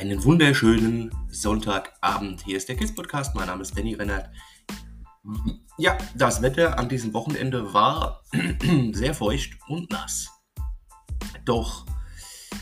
[0.00, 2.42] Einen wunderschönen Sonntagabend.
[2.46, 3.34] Hier ist der Kids Podcast.
[3.34, 4.30] Mein Name ist Danny Rennert.
[5.76, 8.22] Ja, das Wetter an diesem Wochenende war
[8.92, 10.30] sehr feucht und nass.
[11.44, 11.84] Doch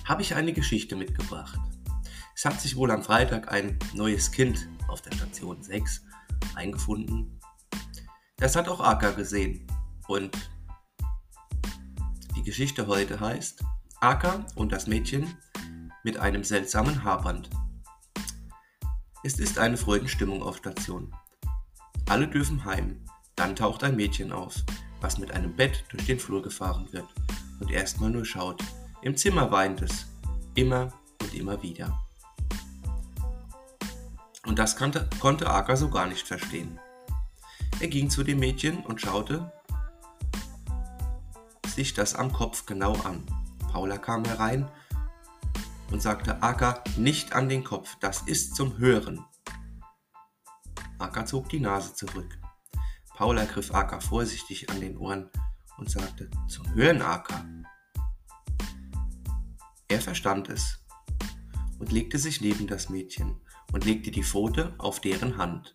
[0.05, 1.61] habe ich eine Geschichte mitgebracht.
[2.35, 6.07] Es hat sich wohl am Freitag ein neues Kind auf der Station 6
[6.57, 7.39] eingefunden.
[8.39, 9.65] Das hat auch Aka gesehen.
[10.09, 10.37] Und
[12.35, 13.63] die Geschichte heute heißt
[14.01, 15.37] Aka und das Mädchen
[16.09, 17.51] mit einem seltsamen Haarband.
[19.25, 21.15] Es ist eine Freudenstimmung auf Station.
[22.09, 23.05] Alle dürfen heim.
[23.37, 24.55] Dann taucht ein Mädchen auf,
[25.03, 27.05] was mit einem Bett durch den Flur gefahren wird
[27.61, 28.65] und erstmal nur schaut.
[29.03, 30.07] Im Zimmer weint es.
[30.55, 32.03] Immer und immer wieder.
[34.47, 36.81] Und das konnte, konnte Aka so gar nicht verstehen.
[37.81, 39.53] Er ging zu dem Mädchen und schaute
[41.67, 43.27] sich das am Kopf genau an.
[43.71, 44.71] Paula kam herein
[45.91, 49.25] und sagte Aka nicht an den Kopf, das ist zum Hören.
[50.99, 52.39] Aka zog die Nase zurück.
[53.15, 55.31] Paula griff Aka vorsichtig an den Ohren
[55.79, 57.45] und sagte, zum Hören, Aka.
[59.89, 60.85] Er verstand es
[61.79, 63.41] und legte sich neben das Mädchen
[63.73, 65.75] und legte die Pfote auf deren Hand.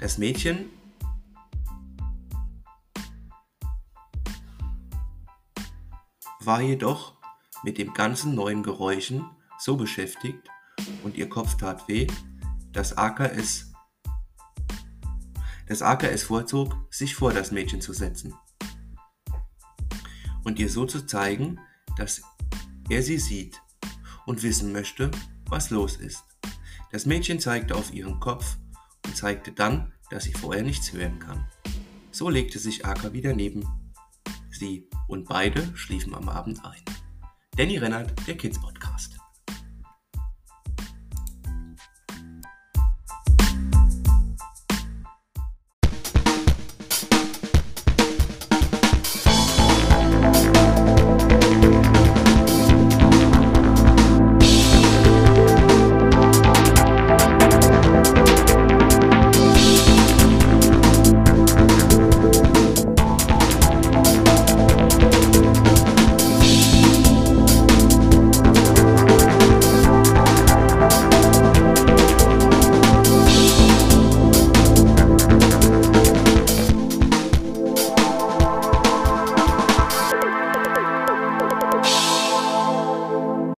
[0.00, 0.70] Das Mädchen
[6.40, 7.19] war jedoch
[7.62, 9.24] mit dem ganzen neuen Geräuschen
[9.58, 10.48] so beschäftigt
[11.02, 12.06] und ihr Kopf tat weh,
[12.72, 13.72] dass Aka es,
[15.66, 18.34] dass Aka es vorzog, sich vor das Mädchen zu setzen
[20.44, 21.58] und ihr so zu zeigen,
[21.96, 22.22] dass
[22.88, 23.60] er sie sieht
[24.26, 25.10] und wissen möchte,
[25.46, 26.24] was los ist.
[26.92, 28.56] Das Mädchen zeigte auf ihren Kopf
[29.06, 31.46] und zeigte dann, dass sie vorher nichts hören kann.
[32.10, 33.64] So legte sich Aka wieder neben
[34.50, 36.82] sie und beide schliefen am Abend ein.
[37.60, 38.79] Danny Rennert, der Kids Podcast.